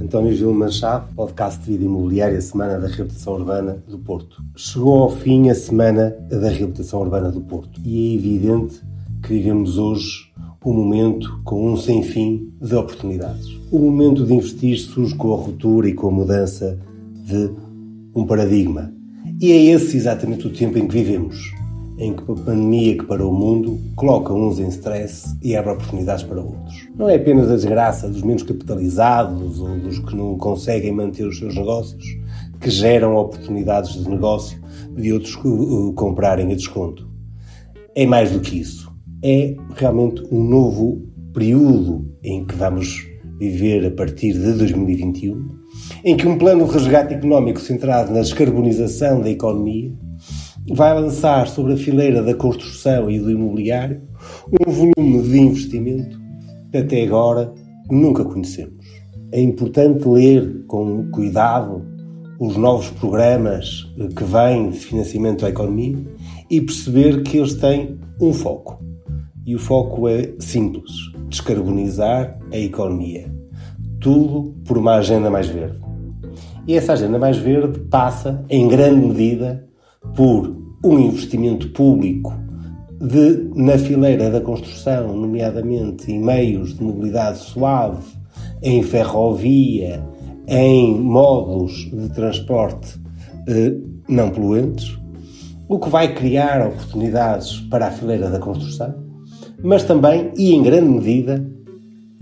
António 0.00 0.32
Gil 0.32 0.54
Machado, 0.54 1.12
podcast 1.14 1.60
de 1.60 1.72
vida 1.72 1.84
imobiliária, 1.84 2.40
Semana 2.40 2.78
da 2.78 2.86
Reabilitação 2.86 3.34
Urbana 3.34 3.82
do 3.88 3.98
Porto. 3.98 4.40
Chegou 4.54 5.02
ao 5.02 5.10
fim 5.10 5.50
a 5.50 5.54
Semana 5.54 6.10
da 6.30 6.48
Reabilitação 6.48 7.00
Urbana 7.00 7.32
do 7.32 7.40
Porto 7.40 7.80
e 7.84 8.12
é 8.12 8.14
evidente 8.14 8.80
que 9.22 9.34
vivemos 9.34 9.76
hoje 9.76 10.32
um 10.64 10.72
momento 10.72 11.40
com 11.44 11.72
um 11.72 11.76
sem 11.76 12.02
fim 12.02 12.52
de 12.60 12.74
oportunidades. 12.74 13.48
O 13.72 13.78
momento 13.78 14.24
de 14.24 14.34
investir 14.34 14.78
surge 14.78 15.14
com 15.14 15.32
a 15.32 15.36
ruptura 15.36 15.88
e 15.88 15.94
com 15.94 16.08
a 16.08 16.12
mudança 16.12 16.78
de 17.26 17.50
um 18.14 18.26
paradigma. 18.26 18.92
E 19.40 19.50
é 19.50 19.64
esse 19.72 19.96
exatamente 19.96 20.46
o 20.46 20.52
tempo 20.52 20.78
em 20.78 20.86
que 20.86 20.94
vivemos 20.94 21.57
em 21.98 22.14
que 22.14 22.22
a 22.22 22.34
pandemia 22.34 22.96
que 22.96 23.04
parou 23.04 23.32
o 23.32 23.34
mundo 23.34 23.78
coloca 23.96 24.32
uns 24.32 24.60
em 24.60 24.68
stress 24.68 25.36
e 25.42 25.56
abre 25.56 25.72
oportunidades 25.72 26.22
para 26.22 26.40
outros. 26.40 26.88
Não 26.96 27.08
é 27.08 27.16
apenas 27.16 27.50
a 27.50 27.56
desgraça 27.56 28.08
dos 28.08 28.22
menos 28.22 28.44
capitalizados 28.44 29.58
ou 29.58 29.78
dos 29.78 29.98
que 29.98 30.14
não 30.14 30.38
conseguem 30.38 30.92
manter 30.92 31.26
os 31.26 31.38
seus 31.38 31.54
negócios 31.56 32.04
que 32.60 32.70
geram 32.70 33.16
oportunidades 33.16 33.92
de 33.92 34.08
negócio 34.08 34.58
de 34.96 35.12
outros 35.12 35.34
uh, 35.36 35.92
comprarem 35.94 36.52
a 36.52 36.54
desconto. 36.54 37.08
É 37.94 38.06
mais 38.06 38.30
do 38.30 38.40
que 38.40 38.58
isso. 38.58 38.92
É 39.22 39.56
realmente 39.74 40.22
um 40.30 40.42
novo 40.44 41.02
período 41.32 42.08
em 42.22 42.44
que 42.44 42.54
vamos 42.54 43.06
viver 43.38 43.86
a 43.86 43.90
partir 43.90 44.32
de 44.32 44.52
2021, 44.52 45.48
em 46.04 46.16
que 46.16 46.26
um 46.26 46.36
plano 46.36 46.66
de 46.66 46.72
resgate 46.72 47.14
económico 47.14 47.60
centrado 47.60 48.12
na 48.12 48.20
descarbonização 48.20 49.20
da 49.20 49.30
economia 49.30 49.92
vai 50.70 50.94
lançar 50.94 51.46
sobre 51.48 51.72
a 51.74 51.76
fileira 51.76 52.22
da 52.22 52.34
construção 52.34 53.10
e 53.10 53.18
do 53.18 53.30
imobiliário 53.30 54.02
um 54.66 54.70
volume 54.70 55.22
de 55.22 55.40
investimento 55.40 56.18
que 56.70 56.78
até 56.78 57.02
agora 57.04 57.52
nunca 57.90 58.24
conhecemos. 58.24 58.74
É 59.32 59.40
importante 59.40 60.06
ler 60.06 60.64
com 60.66 61.10
cuidado 61.10 61.82
os 62.38 62.56
novos 62.56 62.90
programas 62.90 63.84
que 64.16 64.24
vêm 64.24 64.70
de 64.70 64.78
financiamento 64.78 65.44
à 65.44 65.50
economia 65.50 65.98
e 66.50 66.60
perceber 66.60 67.22
que 67.22 67.38
eles 67.38 67.54
têm 67.54 67.98
um 68.20 68.32
foco. 68.32 68.82
E 69.44 69.54
o 69.54 69.58
foco 69.58 70.08
é 70.08 70.32
simples: 70.38 70.90
descarbonizar 71.28 72.38
a 72.52 72.56
economia. 72.56 73.32
Tudo 74.00 74.54
por 74.64 74.78
uma 74.78 74.96
agenda 74.96 75.30
mais 75.30 75.48
verde. 75.48 75.78
E 76.66 76.74
essa 76.74 76.92
agenda 76.92 77.18
mais 77.18 77.38
verde 77.38 77.80
passa, 77.90 78.44
em 78.48 78.68
grande 78.68 79.06
medida, 79.06 79.67
por 80.14 80.56
um 80.84 80.98
investimento 80.98 81.68
público 81.70 82.32
de, 83.00 83.50
na 83.54 83.78
fileira 83.78 84.30
da 84.30 84.40
construção, 84.40 85.16
nomeadamente 85.16 86.10
em 86.10 86.20
meios 86.20 86.74
de 86.74 86.82
mobilidade 86.82 87.38
suave, 87.38 88.04
em 88.62 88.82
ferrovia, 88.82 90.02
em 90.46 90.98
modos 90.98 91.90
de 91.92 92.08
transporte 92.10 92.98
eh, 93.46 93.74
não 94.08 94.30
poluentes, 94.30 94.98
o 95.68 95.78
que 95.78 95.90
vai 95.90 96.14
criar 96.14 96.66
oportunidades 96.66 97.60
para 97.68 97.88
a 97.88 97.90
fileira 97.90 98.30
da 98.30 98.38
construção, 98.38 98.94
mas 99.62 99.84
também, 99.84 100.32
e 100.36 100.54
em 100.54 100.62
grande 100.62 100.88
medida, 100.88 101.46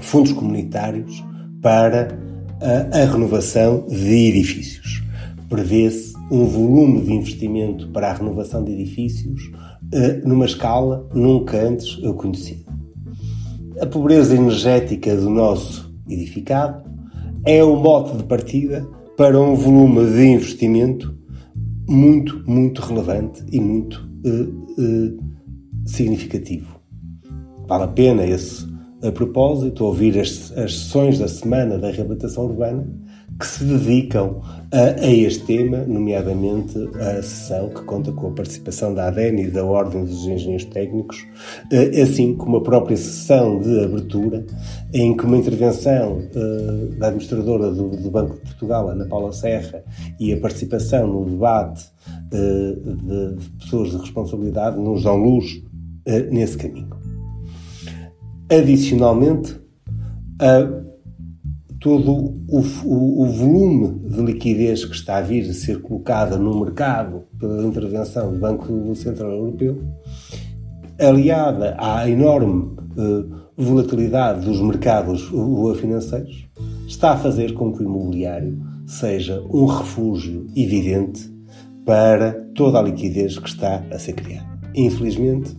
fundos 0.00 0.32
comunitários 0.32 1.24
para 1.62 2.18
a, 2.60 2.98
a 2.98 3.04
renovação 3.04 3.86
de 3.86 4.28
edifícios. 4.28 5.02
Prevê-se 5.48 6.17
um 6.30 6.44
volume 6.44 7.00
de 7.02 7.12
investimento 7.12 7.88
para 7.90 8.10
a 8.10 8.14
renovação 8.14 8.62
de 8.62 8.72
edifícios 8.72 9.50
eh, 9.92 10.20
numa 10.24 10.44
escala 10.44 11.08
nunca 11.14 11.56
antes 11.66 11.96
conhecida. 12.16 12.70
A 13.80 13.86
pobreza 13.86 14.34
energética 14.34 15.16
do 15.16 15.30
nosso 15.30 15.94
edificado 16.08 16.82
é 17.44 17.62
o 17.62 17.76
mote 17.76 18.16
de 18.16 18.24
partida 18.24 18.86
para 19.16 19.40
um 19.40 19.54
volume 19.54 20.04
de 20.12 20.26
investimento 20.26 21.16
muito, 21.88 22.42
muito 22.46 22.82
relevante 22.82 23.42
e 23.50 23.60
muito 23.60 24.08
uh, 24.24 24.82
uh, 24.82 25.18
significativo. 25.86 26.78
Vale 27.66 27.84
a 27.84 27.88
pena 27.88 28.26
esse 28.26 28.66
a 29.02 29.12
propósito 29.12 29.84
ouvir 29.84 30.18
as, 30.18 30.52
as 30.56 30.76
sessões 30.76 31.18
da 31.18 31.28
Semana 31.28 31.78
da 31.78 31.90
Reabilitação 31.90 32.46
Urbana 32.46 32.86
que 33.38 33.46
se 33.46 33.64
dedicam 33.64 34.40
a, 34.72 35.00
a, 35.00 35.06
este 35.06 35.44
tema, 35.44 35.78
nomeadamente 35.86 36.76
a 36.96 37.22
sessão 37.22 37.68
que 37.68 37.82
conta 37.84 38.10
com 38.10 38.28
a 38.28 38.32
participação 38.32 38.92
da 38.92 39.06
ADEN 39.06 39.40
e 39.40 39.50
da 39.50 39.64
Ordem 39.64 40.04
dos 40.04 40.26
Engenheiros 40.26 40.64
Técnicos, 40.64 41.24
eh, 41.70 42.02
assim 42.02 42.34
como 42.34 42.56
a 42.56 42.62
própria 42.62 42.96
sessão 42.96 43.60
de 43.60 43.84
abertura, 43.84 44.44
em 44.92 45.16
que 45.16 45.24
uma 45.24 45.36
intervenção 45.36 46.18
uh, 46.18 46.98
da 46.98 47.06
administradora 47.06 47.70
do, 47.70 47.90
do, 47.90 48.10
Banco 48.10 48.34
de 48.34 48.40
Portugal, 48.40 48.88
Ana 48.88 49.06
Paula 49.06 49.32
Serra, 49.32 49.84
e 50.18 50.32
a 50.32 50.40
participação 50.40 51.06
no 51.06 51.24
debate 51.24 51.84
uh, 52.32 53.36
de, 53.36 53.48
pessoas 53.58 53.90
de 53.90 53.98
responsabilidade 53.98 54.78
nos 54.78 55.04
dão 55.04 55.16
luz 55.16 55.62
nesse 56.30 56.56
caminho. 56.56 56.88
Adicionalmente, 58.50 59.60
a 60.40 60.87
todo 61.80 62.12
o, 62.12 62.60
o, 62.84 63.22
o, 63.22 63.26
volume 63.26 64.00
de 64.08 64.20
liquidez 64.20 64.84
que 64.84 64.94
está 64.94 65.18
a 65.18 65.22
vir 65.22 65.48
a 65.48 65.54
ser 65.54 65.80
colocada 65.80 66.36
no 66.36 66.60
mercado 66.60 67.24
pela 67.38 67.64
intervenção 67.64 68.32
do 68.32 68.38
Banco 68.38 68.94
Central 68.96 69.30
Europeu, 69.30 69.78
aliada 70.98 71.76
à 71.78 72.08
enorme 72.08 72.76
uh, 72.96 73.48
volatilidade 73.56 74.44
dos 74.44 74.60
mercados 74.60 75.30
financeiros, 75.80 76.48
está 76.86 77.12
a 77.12 77.16
fazer 77.16 77.54
com 77.54 77.72
que 77.72 77.82
o 77.82 77.86
imobiliário 77.86 78.58
seja 78.86 79.40
um 79.50 79.66
refúgio 79.66 80.46
evidente 80.56 81.32
para 81.84 82.32
toda 82.54 82.78
a 82.78 82.82
liquidez 82.82 83.38
que 83.38 83.48
está 83.48 83.84
a 83.90 83.98
ser 83.98 84.14
criada. 84.14 84.48
Infelizmente, 84.74 85.56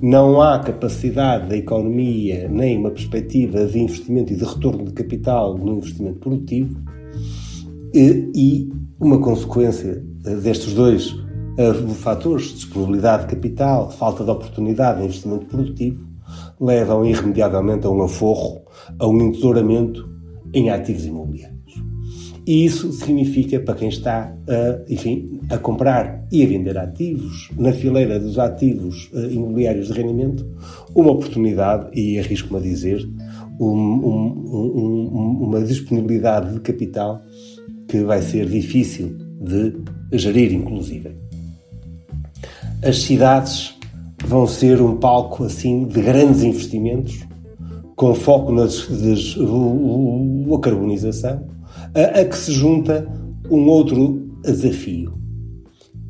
não 0.00 0.40
há 0.40 0.58
capacidade 0.58 1.48
da 1.48 1.56
economia 1.56 2.48
nem 2.48 2.78
uma 2.78 2.90
perspectiva 2.90 3.64
de 3.64 3.78
investimento 3.78 4.32
e 4.32 4.36
de 4.36 4.44
retorno 4.44 4.84
de 4.84 4.92
capital 4.92 5.56
no 5.56 5.78
investimento 5.78 6.18
produtivo 6.18 6.80
e 7.94 8.68
uma 9.00 9.20
consequência 9.20 10.02
destes 10.42 10.74
dois 10.74 11.14
eh, 11.58 11.72
fatores, 11.94 12.52
disponibilidade 12.52 13.24
de 13.24 13.34
capital, 13.34 13.90
falta 13.90 14.22
de 14.22 14.30
oportunidade 14.30 14.98
de 14.98 15.06
investimento 15.06 15.46
produtivo, 15.46 16.06
levam 16.60 17.04
irremediavelmente 17.04 17.86
a 17.86 17.90
um 17.90 18.02
aforro, 18.02 18.62
a 18.98 19.06
um 19.06 19.20
entesouramento 19.22 20.06
em 20.52 20.68
ativos 20.70 21.06
imobiliários. 21.06 21.55
E 22.46 22.64
isso 22.64 22.90
significa 22.92 23.58
para 23.58 23.74
quem 23.74 23.88
está, 23.88 24.32
a, 24.48 24.78
enfim, 24.88 25.40
a 25.50 25.58
comprar 25.58 26.24
e 26.30 26.44
a 26.44 26.46
vender 26.46 26.78
ativos, 26.78 27.50
na 27.58 27.72
fileira 27.72 28.20
dos 28.20 28.38
ativos 28.38 29.10
uh, 29.12 29.28
imobiliários 29.28 29.88
de 29.88 29.94
rendimento, 29.94 30.46
uma 30.94 31.10
oportunidade, 31.10 31.88
e 31.92 32.20
arrisco-me 32.20 32.60
a 32.60 32.62
dizer, 32.62 33.04
um, 33.58 33.68
um, 33.68 34.28
um, 34.52 35.38
uma 35.42 35.60
disponibilidade 35.60 36.54
de 36.54 36.60
capital 36.60 37.20
que 37.88 38.04
vai 38.04 38.22
ser 38.22 38.46
difícil 38.46 39.16
de 39.40 39.74
gerir, 40.12 40.52
inclusive. 40.52 41.16
As 42.80 43.02
cidades 43.02 43.74
vão 44.24 44.46
ser 44.46 44.80
um 44.80 44.98
palco 44.98 45.42
assim 45.42 45.84
de 45.86 46.00
grandes 46.00 46.44
investimentos, 46.44 47.26
com 47.96 48.14
foco 48.14 48.52
na 48.52 48.66
descarbonização 48.66 51.55
a, 51.96 52.20
a 52.20 52.24
que 52.26 52.36
se 52.36 52.52
junta 52.52 53.08
um 53.50 53.66
outro 53.68 54.28
desafio, 54.42 55.18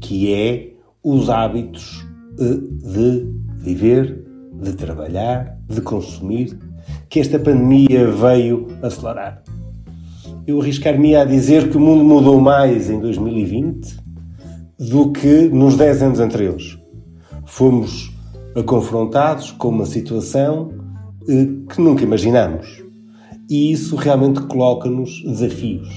que 0.00 0.32
é 0.34 0.72
os 1.02 1.30
hábitos 1.30 2.04
eh, 2.40 2.58
de 2.92 3.26
viver, 3.58 4.24
de 4.60 4.72
trabalhar, 4.72 5.56
de 5.68 5.80
consumir, 5.80 6.58
que 7.08 7.20
esta 7.20 7.38
pandemia 7.38 8.10
veio 8.10 8.66
acelerar. 8.82 9.42
Eu 10.46 10.60
arriscar-me 10.60 11.14
a 11.14 11.24
dizer 11.24 11.70
que 11.70 11.76
o 11.76 11.80
mundo 11.80 12.04
mudou 12.04 12.40
mais 12.40 12.90
em 12.90 13.00
2020 13.00 13.96
do 14.78 15.12
que 15.12 15.48
nos 15.48 15.76
10 15.76 16.02
anos 16.02 16.20
anteriores. 16.20 16.78
Fomos 17.44 18.12
confrontados 18.64 19.52
com 19.52 19.68
uma 19.68 19.86
situação 19.86 20.70
eh, 21.28 21.48
que 21.68 21.80
nunca 21.80 22.02
imaginámos 22.02 22.85
e 23.48 23.72
isso 23.72 23.96
realmente 23.96 24.40
coloca-nos 24.42 25.22
desafios. 25.22 25.88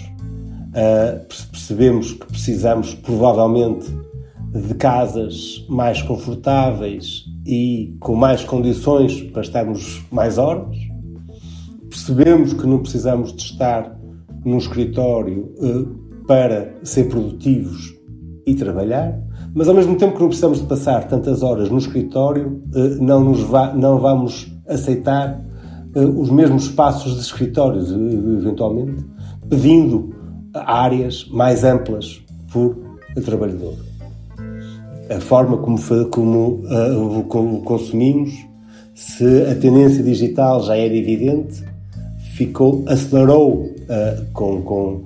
Uh, 0.69 1.25
percebemos 1.51 2.13
que 2.13 2.25
precisamos 2.27 2.93
provavelmente 2.93 3.87
de 4.51 4.73
casas 4.75 5.65
mais 5.67 6.01
confortáveis 6.01 7.25
e 7.45 7.95
com 7.99 8.15
mais 8.15 8.43
condições 8.43 9.21
para 9.21 9.41
estarmos 9.41 10.03
mais 10.11 10.37
horas. 10.37 10.75
Percebemos 11.89 12.53
que 12.53 12.67
não 12.67 12.79
precisamos 12.79 13.33
de 13.33 13.41
estar 13.41 13.99
num 14.45 14.57
escritório 14.57 15.51
uh, 15.57 16.25
para 16.27 16.75
ser 16.83 17.09
produtivos 17.09 17.95
e 18.45 18.53
trabalhar, 18.53 19.19
mas 19.53 19.67
ao 19.67 19.73
mesmo 19.73 19.95
tempo 19.95 20.13
que 20.13 20.21
não 20.21 20.27
precisamos 20.27 20.59
de 20.59 20.67
passar 20.67 21.07
tantas 21.07 21.41
horas 21.41 21.69
no 21.69 21.77
escritório, 21.77 22.61
uh, 22.75 23.03
não, 23.03 23.23
nos 23.23 23.41
va 23.41 23.73
não 23.73 23.99
vamos 23.99 24.51
aceitar 24.67 25.43
os 26.05 26.29
mesmos 26.29 26.63
espaços 26.63 27.15
de 27.15 27.21
escritórios, 27.21 27.91
eventualmente, 27.91 29.05
pedindo 29.49 30.15
áreas 30.53 31.27
mais 31.31 31.63
amplas 31.63 32.21
por 32.51 32.77
trabalhador. 33.25 33.75
A 35.09 35.19
forma 35.19 35.57
como, 35.57 35.77
como, 36.11 36.61
uh, 36.65 37.23
como 37.27 37.63
consumimos, 37.63 38.31
se 38.93 39.43
a 39.43 39.55
tendência 39.55 40.03
digital 40.03 40.61
já 40.63 40.75
era 40.75 40.95
evidente, 40.95 41.63
ficou, 42.35 42.83
acelerou 42.87 43.63
uh, 43.63 44.31
com, 44.33 44.61
com 44.61 45.03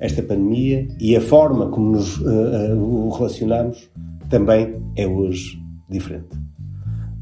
esta 0.00 0.22
pandemia 0.22 0.88
e 1.00 1.16
a 1.16 1.20
forma 1.20 1.68
como 1.68 1.92
nos 1.92 2.18
uh, 2.18 3.10
relacionamos 3.10 3.88
também 4.28 4.74
é 4.96 5.06
hoje 5.06 5.58
diferente. 5.88 6.43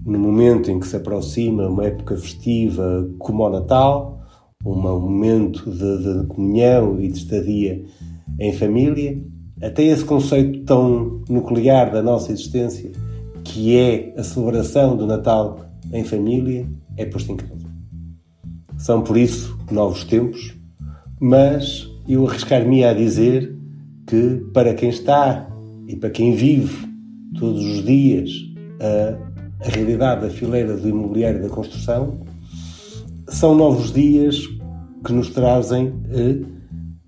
No 0.05 0.19
momento 0.19 0.71
em 0.71 0.81
que 0.81 0.87
se 0.87 0.97
aproxima 0.97 1.69
uma 1.69 1.85
época 1.85 2.17
festiva 2.17 3.09
como 3.19 3.45
o 3.45 3.51
Natal, 3.51 4.21
um 4.65 4.75
momento 4.75 5.71
de, 5.71 5.99
de 6.21 6.27
comunhão 6.27 7.01
e 7.01 7.09
de 7.09 7.19
estadia 7.19 7.85
em 8.39 8.53
família, 8.53 9.21
até 9.61 9.85
esse 9.85 10.05
conceito 10.05 10.65
tão 10.65 11.23
nuclear 11.29 11.93
da 11.93 12.03
nossa 12.03 12.33
existência, 12.33 12.91
que 13.45 13.77
é 13.77 14.15
a 14.17 14.23
celebração 14.23 14.97
do 14.97 15.07
Natal 15.07 15.61
em 15.93 16.05
família, 16.05 16.67
é 16.97 17.05
posto 17.05 17.33
em 17.33 17.37
causa. 17.37 17.67
São 18.79 19.03
por 19.03 19.17
isso 19.17 19.57
novos 19.71 20.05
tempos, 20.05 20.57
mas 21.21 21.89
eu 22.09 22.27
arriscar-me 22.27 22.85
a 22.85 22.93
dizer 22.93 23.57
que 24.07 24.45
para 24.53 24.75
quem 24.75 24.89
está 24.89 25.49
e 25.87 25.97
para 25.97 26.11
quem 26.11 26.35
vive 26.35 26.89
todos 27.39 27.65
os 27.65 27.85
dias 27.85 28.31
a, 28.81 29.31
a 29.64 29.69
realidade 29.69 30.23
da 30.23 30.31
fileira 30.31 30.76
do 30.76 30.88
imobiliário 30.88 31.38
e 31.38 31.43
da 31.43 31.49
construção, 31.49 32.20
são 33.29 33.55
novos 33.55 33.93
dias 33.93 34.47
que 35.05 35.12
nos 35.12 35.31
trazem 35.31 35.94
eh, 36.11 36.41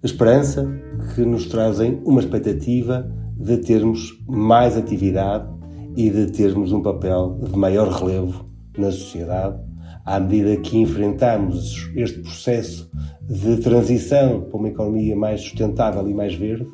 esperança, 0.03 0.67
que 1.15 1.23
nos 1.23 1.47
trazem 1.47 2.01
uma 2.05 2.21
expectativa 2.21 3.11
de 3.37 3.59
termos 3.59 4.17
mais 4.29 4.77
atividade 4.77 5.49
e 5.97 6.11
de 6.11 6.31
termos 6.31 6.73
um 6.73 6.81
papel 6.81 7.41
de 7.43 7.57
maior 7.57 7.89
relevo 7.89 8.49
na 8.77 8.91
sociedade, 8.91 9.61
à 10.05 10.21
medida 10.21 10.57
que 10.57 10.79
enfrentamos 10.79 11.91
este 11.95 12.21
processo 12.21 12.91
de 13.23 13.57
transição 13.59 14.43
para 14.43 14.59
uma 14.59 14.69
economia 14.69 15.17
mais 15.17 15.41
sustentável 15.41 16.07
e 16.09 16.15
mais 16.15 16.35
verde, 16.35 16.67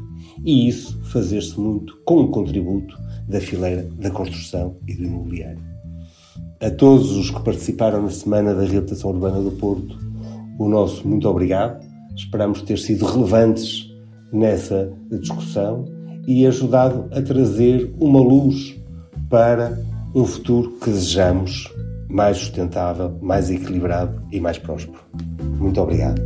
e 0.44 0.68
isso 0.68 1.00
fazer-se 1.04 1.58
muito 1.58 1.98
com 2.04 2.22
o 2.22 2.30
contributo 2.30 2.94
da 3.28 3.40
fileira 3.40 3.88
da 3.98 4.10
construção 4.10 4.76
e 4.86 4.94
do 4.94 5.04
imobiliário. 5.04 5.69
A 6.60 6.70
todos 6.70 7.16
os 7.16 7.30
que 7.30 7.42
participaram 7.42 8.02
na 8.02 8.10
Semana 8.10 8.54
da 8.54 8.62
Reabilitação 8.62 9.10
Urbana 9.10 9.40
do 9.40 9.50
Porto, 9.52 9.98
o 10.58 10.68
nosso 10.68 11.06
muito 11.08 11.28
obrigado. 11.28 11.82
Esperamos 12.14 12.62
ter 12.62 12.78
sido 12.78 13.06
relevantes 13.06 13.90
nessa 14.32 14.92
discussão 15.10 15.86
e 16.26 16.46
ajudado 16.46 17.08
a 17.16 17.22
trazer 17.22 17.92
uma 17.98 18.20
luz 18.20 18.76
para 19.28 19.78
um 20.14 20.24
futuro 20.24 20.72
que 20.72 20.90
desejamos 20.90 21.72
mais 22.08 22.36
sustentável, 22.36 23.16
mais 23.22 23.50
equilibrado 23.50 24.22
e 24.30 24.40
mais 24.40 24.58
próspero. 24.58 25.00
Muito 25.58 25.80
obrigado. 25.80 26.20